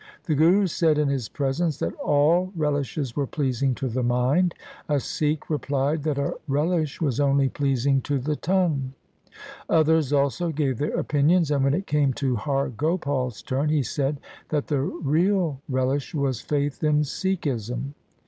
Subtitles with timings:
[0.23, 4.55] The Guru said in his presence, that all relishes were pleasing to the mind.
[4.89, 8.93] A Sikh replied that a relish was only pleasing to the tongue.
[9.69, 14.19] Others also gave their opinions, and when it came to Har Gopal's turn, he said
[14.49, 17.93] that the real relish was faith in Sikhism.